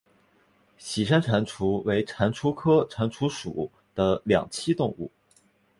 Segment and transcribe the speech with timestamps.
[0.79, 5.11] 喜山蟾蜍为蟾蜍科蟾蜍属的两栖动物。